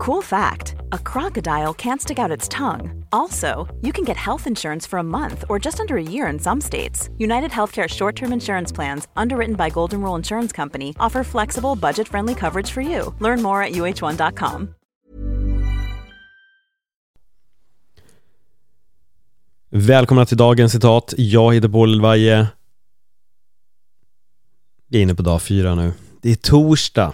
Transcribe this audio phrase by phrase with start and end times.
[0.00, 3.04] Cool fact a crocodile can't stick out its tongue.
[3.12, 6.38] Also, you can get health insurance for a month or just under a year in
[6.38, 7.10] some states.
[7.18, 12.08] United Healthcare short term insurance plans, underwritten by Golden Rule Insurance Company, offer flexible, budget
[12.08, 13.14] friendly coverage for you.
[13.20, 14.68] Learn more at uh1.com.
[19.70, 21.14] Välkomna till dagens citat.
[21.16, 22.46] Jag heter Paul Elvaje.
[24.88, 25.92] Vi är inne på dag fyra nu.
[26.22, 27.12] Det är torsdag.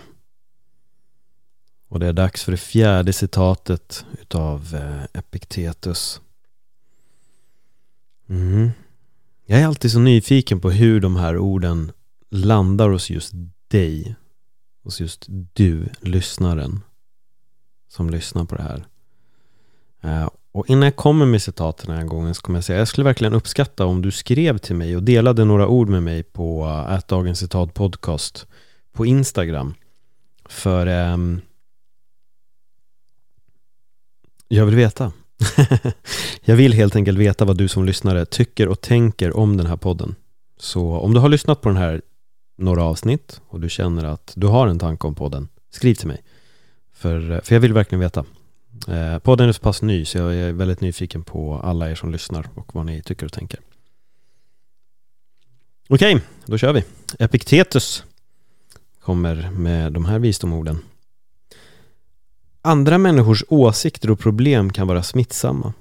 [1.89, 6.21] Och det är dags för det fjärde citatet utav Epictetus Epiktetus.
[8.29, 8.71] Mm.
[9.47, 11.93] Jag är alltid så nyfiken på hur de här orden
[12.31, 13.33] landar hos just
[13.69, 14.17] dig.
[14.85, 16.81] Hos just du, lyssnaren,
[17.89, 18.87] som lyssnar på det här.
[20.03, 22.89] Eh, och innan jag kommer med citaten den här gången så kommer jag säga jag
[22.89, 26.67] skulle verkligen uppskatta om du skrev till mig och delade några ord med mig på
[26.67, 28.47] att dagens citat podcast
[28.93, 29.75] på Instagram.
[30.49, 31.41] För um,
[34.49, 35.13] jag vill veta.
[36.45, 39.77] jag vill helt enkelt veta vad du som lyssnare tycker och tänker om den här
[39.77, 40.15] podden.
[40.59, 42.03] Så om du har lyssnat på den här
[42.59, 46.23] några avsnitt och du känner att du har en tanke om podden, skriv till mig.
[46.93, 48.25] För, för jag vill verkligen veta.
[48.89, 52.13] Eh, podden är så pass ny så jag är väldigt nyfiken på alla er som
[52.13, 53.61] lyssnar och vad ni tycker och tänker.
[55.89, 56.85] Okej, då kör vi.
[57.19, 58.05] Epiktetus
[59.01, 60.79] kommer med de här visdomorden.
[62.67, 65.73] Andra människors åsikter och problem kan vara smittsamma.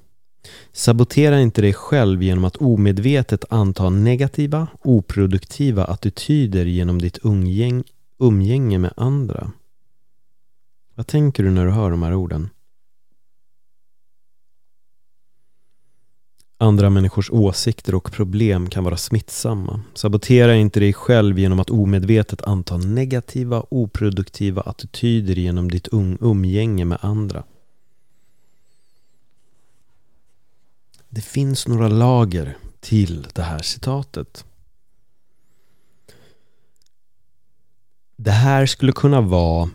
[0.72, 7.84] Sabotera inte dig själv genom att omedvetet anta negativa, oproduktiva attityder genom ditt umgäng
[8.20, 9.52] umgänge med andra.
[10.96, 12.50] Vad tänker du när du hör de här orden?
[16.58, 19.82] Andra människors åsikter och problem kan vara smittsamma.
[19.94, 26.86] Sabotera inte dig själv genom att omedvetet anta negativa, oproduktiva attityder genom ditt um-, umgänge
[26.86, 27.44] med andra.
[31.10, 34.46] Det finns några lager till det här citatet.
[38.16, 39.70] Det här skulle kunna vara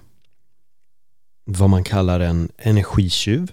[1.45, 3.53] vad man kallar en energitjuv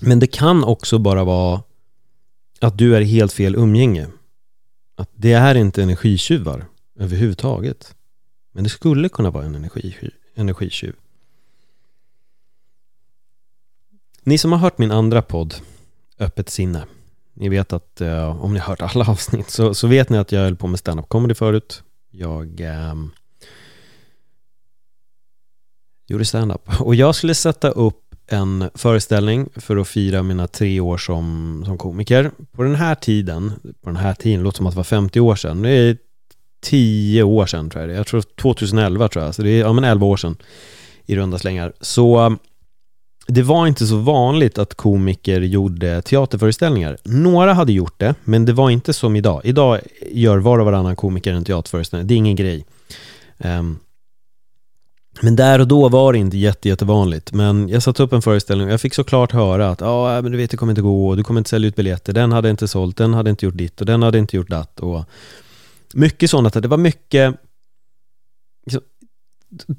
[0.00, 1.62] men det kan också bara vara
[2.60, 4.08] att du är helt fel umgänge.
[4.96, 6.66] Att det är inte energitjuvar
[6.98, 7.94] överhuvudtaget.
[8.52, 10.94] Men det skulle kunna vara en energi, energitjuv.
[14.22, 15.54] Ni som har hört min andra podd,
[16.18, 16.84] Öppet sinne.
[17.34, 20.32] Ni vet att, eh, om ni har hört alla avsnitt, så, så vet ni att
[20.32, 21.82] jag höll på med stand-up comedy förut.
[22.10, 22.94] Jag eh,
[26.06, 26.80] gjorde stand-up.
[26.80, 31.78] Och jag skulle sätta upp en föreställning för att fira mina tre år som, som
[31.78, 32.30] komiker.
[32.52, 33.52] På den här tiden,
[33.82, 35.62] på den här tiden, låter som att det var 50 år sedan.
[35.62, 35.96] Det är
[36.62, 39.72] 10 år sedan tror jag det Jag tror 2011 tror jag, så det är ja,
[39.72, 40.36] men 11 år sedan
[41.06, 41.72] i runda slängar.
[41.80, 42.36] Så
[43.26, 46.98] det var inte så vanligt att komiker gjorde teaterföreställningar.
[47.04, 49.40] Några hade gjort det, men det var inte som idag.
[49.44, 49.80] Idag
[50.10, 52.06] gör var och varannan komiker en teaterföreställning.
[52.06, 52.66] Det är ingen grej.
[53.38, 53.78] Um,
[55.20, 57.32] men där och då var det inte jätte, jättevanligt.
[57.32, 60.32] Men jag satte upp en föreställning och jag fick såklart höra att ja, äh, men
[60.32, 62.12] du vet det kommer inte gå och du kommer inte sälja ut biljetter.
[62.12, 64.80] Den hade inte sålt, den hade inte gjort ditt och den hade inte gjort datt.
[64.80, 65.04] Och
[65.94, 66.56] mycket sånt.
[66.56, 67.34] Att det var mycket
[68.66, 68.82] liksom,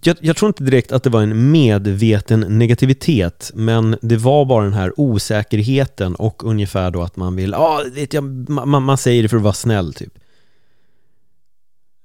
[0.02, 4.64] jag, jag, tror inte direkt att det var en medveten negativitet, men det var bara
[4.64, 9.24] den här osäkerheten och ungefär då att man vill, ja, vet jag, man, man säger
[9.24, 10.14] det för att vara snäll typ.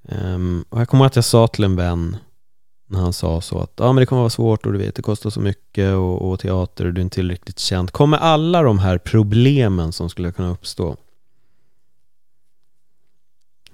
[0.08, 2.16] Um, och jag kommer ihåg att jag sa till en vän
[2.90, 5.02] när han sa så att ja, men det kommer vara svårt och du vet det
[5.02, 7.90] kostar så mycket och, och teater och du är inte tillräckligt känd.
[7.90, 10.96] Kommer alla de här problemen som skulle kunna uppstå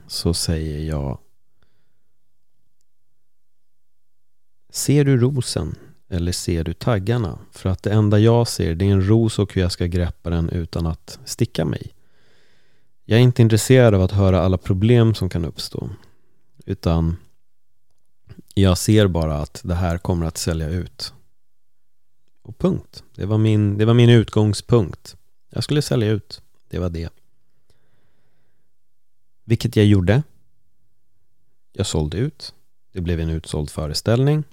[0.07, 1.19] så säger jag
[4.71, 5.75] Ser du rosen
[6.09, 7.39] eller ser du taggarna?
[7.53, 10.31] För att det enda jag ser det är en ros och hur jag ska greppa
[10.31, 11.95] den utan att sticka mig.
[13.05, 15.91] Jag är inte intresserad av att höra alla problem som kan uppstå
[16.67, 17.17] utan
[18.61, 21.13] jag ser bara att det här kommer att sälja ut.
[22.43, 23.05] Och punkt.
[23.15, 25.17] Det var min, det var min utgångspunkt.
[25.51, 26.41] Jag skulle sälja ut.
[26.69, 27.09] Det var det.
[29.45, 30.23] Vilket jag gjorde.
[31.73, 32.55] Jag sålde ut.
[32.93, 34.45] Det blev en utsåld föreställning.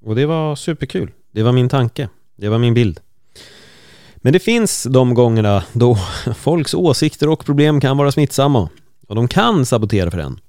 [0.00, 1.12] Och det var superkul.
[1.30, 2.08] Det var min tanke.
[2.36, 3.00] Det var min bild.
[4.16, 5.94] Men det finns de gångerna då
[6.36, 8.68] folks åsikter och problem kan vara smittsamma.
[9.08, 10.40] Och de kan sabotera för en.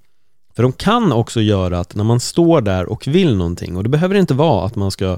[0.55, 3.89] För de kan också göra att när man står där och vill någonting och det
[3.89, 5.17] behöver inte vara att man ska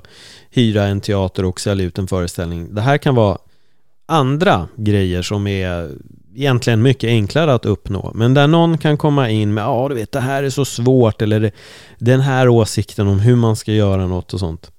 [0.50, 2.76] hyra en teater och sälja ut en föreställning.
[2.76, 3.38] Det här kan vara
[4.06, 5.92] andra grejer som är
[6.36, 8.12] egentligen mycket enklare att uppnå.
[8.16, 11.22] Men där någon kan komma in med ja du vet det här är så svårt
[11.22, 11.52] eller
[12.00, 14.72] den här åsikten om hur man ska göra något och sånt.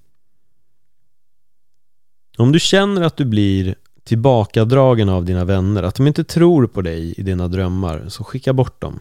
[2.38, 3.74] Om du känner att du blir
[4.04, 8.52] tillbakadragen av dina vänner, att de inte tror på dig i dina drömmar, så skicka
[8.52, 9.00] bort dem.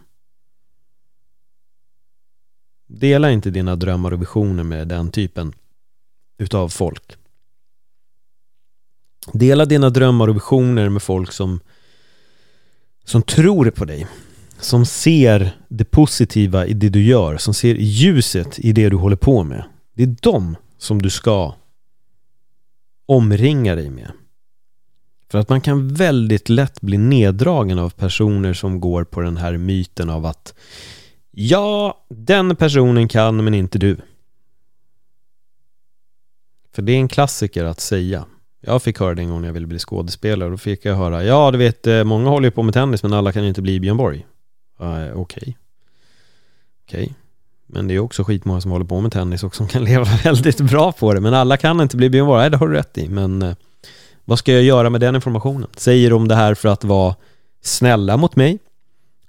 [2.96, 5.54] Dela inte dina drömmar och visioner med den typen
[6.38, 7.16] utav folk.
[9.34, 11.60] Dela dina drömmar och visioner med folk som,
[13.04, 14.08] som tror på dig.
[14.60, 19.16] Som ser det positiva i det du gör, som ser ljuset i det du håller
[19.16, 19.64] på med.
[19.94, 21.56] Det är dem som du ska
[23.06, 24.12] omringa dig med.
[25.32, 29.58] För att man kan väldigt lätt bli neddragen av personer som går på den här
[29.58, 30.54] myten av att
[31.36, 33.98] Ja, den personen kan men inte du.
[36.74, 38.26] För det är en klassiker att säga.
[38.62, 40.50] Jag fick höra det en gång när jag ville bli skådespelare.
[40.50, 43.14] Då fick jag höra, ja du vet, eh, många håller ju på med tennis men
[43.14, 44.26] alla kan ju inte bli Björn Borg.
[44.82, 45.14] Uh, Okej.
[45.14, 45.54] Okay.
[46.86, 47.04] Okej.
[47.04, 47.10] Okay.
[47.68, 50.62] Men det är också skitmånga som håller på med tennis och som kan leva väldigt
[50.62, 51.22] bra på det.
[51.22, 52.42] Men alla kan inte bli Björn Borg.
[52.42, 53.10] Nej, det har du rätt i.
[53.10, 53.56] Men uh,
[54.26, 55.70] vad ska jag göra med den informationen?
[55.76, 57.16] Säger de det här för att vara
[57.62, 58.60] snälla mot mig?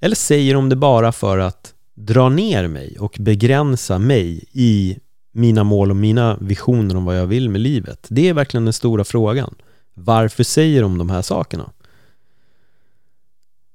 [0.01, 4.99] Eller säger de det bara för att dra ner mig och begränsa mig i
[5.33, 8.07] mina mål och mina visioner om vad jag vill med livet?
[8.09, 9.55] Det är verkligen den stora frågan.
[9.95, 11.71] Varför säger de de här sakerna?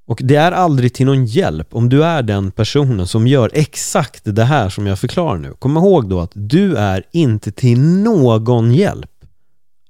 [0.09, 4.21] Och det är aldrig till någon hjälp om du är den personen som gör exakt
[4.23, 5.53] det här som jag förklarar nu.
[5.59, 9.11] Kom ihåg då att du är inte till någon hjälp.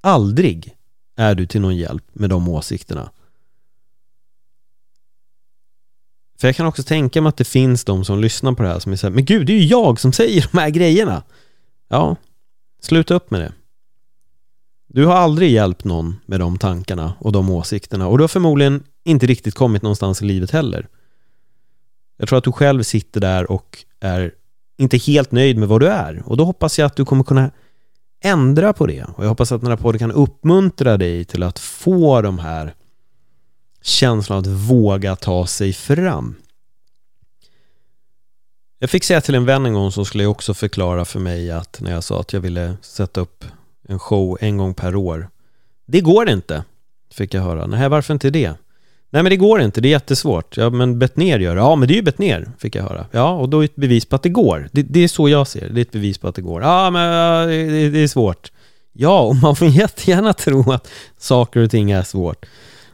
[0.02, 0.76] Aldrig
[1.18, 3.10] är du till någon hjälp med de åsikterna.
[6.40, 8.80] För jag kan också tänka mig att det finns de som lyssnar på det här
[8.80, 11.24] som är såhär, men gud, det är ju jag som säger de här grejerna.
[11.90, 12.16] Ja,
[12.82, 13.52] sluta upp med det.
[14.88, 18.84] Du har aldrig hjälpt någon med de tankarna och de åsikterna och du har förmodligen
[19.04, 20.88] inte riktigt kommit någonstans i livet heller.
[22.18, 24.32] Jag tror att du själv sitter där och är
[24.78, 27.52] inte helt nöjd med vad du är och då hoppas jag att du kommer kunna
[28.24, 31.60] ändra på det och jag hoppas att den här podden kan uppmuntra dig till att
[31.60, 32.74] få de här
[33.82, 36.36] känslan att våga ta sig fram.
[38.80, 41.82] Jag fick säga till en vän en gång som skulle också förklara för mig att
[41.82, 43.46] när jag sa att jag ville sätta upp
[43.88, 45.30] en show en gång per år.
[45.86, 46.64] Det går inte,
[47.14, 47.68] fick jag höra.
[47.68, 48.54] Nej, varför inte det?
[49.12, 50.58] Nej, men det går inte, det är jättesvårt.
[50.58, 51.62] Ja, men Bettner gör det.
[51.62, 53.06] Ja, men det är ju Bettner, fick jag höra.
[53.12, 54.70] Ja, och då är det ett bevis på att det går.
[54.72, 55.74] Det, det är så jag ser det.
[55.74, 56.62] Det är ett bevis på att det går.
[56.62, 58.52] Ja, men det, det är svårt.
[58.94, 60.88] Ja, och man får jättegärna tro att
[61.18, 62.46] saker och ting är svårt.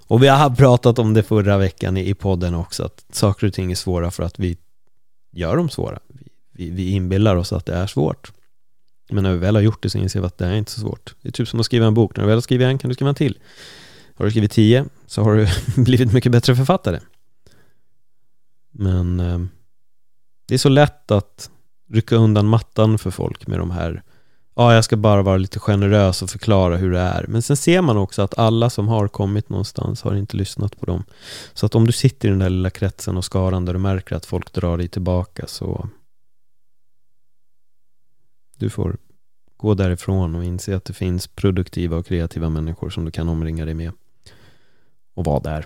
[0.07, 3.72] Och vi har pratat om det förra veckan i podden också, att saker och ting
[3.72, 4.57] är svåra för att vi
[5.31, 6.00] gör dem svåra.
[6.52, 8.31] Vi, vi inbillar oss att det är svårt.
[9.10, 10.81] Men när vi väl har gjort det så inser vi att det är inte så
[10.81, 11.16] svårt.
[11.22, 12.18] Det är typ som att skriva en bok.
[12.18, 13.40] När du väl har skrivit en kan du skriva en till.
[14.16, 15.48] Har du skrivit tio så har du
[15.84, 17.00] blivit mycket bättre författare.
[18.72, 19.40] Men eh,
[20.48, 21.50] det är så lätt att
[21.90, 24.04] rycka undan mattan för folk med de här
[24.56, 27.25] ja, jag ska bara vara lite generös och förklara hur det är.
[27.28, 30.86] Men sen ser man också att alla som har kommit någonstans har inte lyssnat på
[30.86, 31.04] dem.
[31.54, 34.16] Så att om du sitter i den där lilla kretsen och skaran där du märker
[34.16, 35.90] att folk drar dig tillbaka så
[38.57, 38.98] du får
[39.57, 43.66] gå därifrån och inse att det finns produktiva och kreativa människor som du kan omringa
[43.66, 43.92] dig med
[45.13, 45.66] och vara där.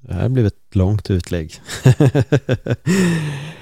[0.00, 1.60] Det här blev ett långt utlägg.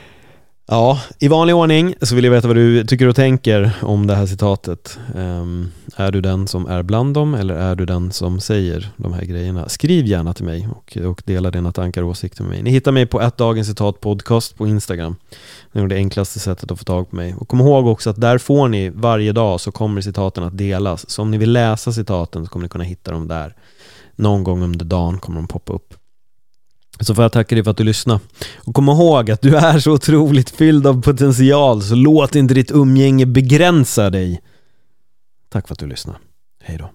[0.70, 4.14] Ja, i vanlig ordning så vill jag veta vad du tycker och tänker om det
[4.14, 4.98] här citatet.
[5.14, 9.12] Um, är du den som är bland dem eller är du den som säger de
[9.12, 9.68] här grejerna?
[9.68, 12.62] Skriv gärna till mig och, och dela dina tankar och åsikter med mig.
[12.62, 15.16] Ni hittar mig på ett dagens citat podcast på Instagram.
[15.72, 17.34] Det är det enklaste sättet att få tag på mig.
[17.34, 21.10] Och kom ihåg också att där får ni varje dag så kommer citaten att delas.
[21.10, 23.54] Så om ni vill läsa citaten så kommer ni kunna hitta dem där.
[24.16, 25.94] Någon gång under dagen kommer de poppa upp.
[27.00, 28.20] Så får jag tacka dig för att du lyssnade.
[28.56, 32.70] Och kom ihåg att du är så otroligt fylld av potential, så låt inte ditt
[32.70, 34.40] umgänge begränsa dig.
[35.48, 36.18] Tack för att du lyssnade.
[36.62, 36.90] Hej då.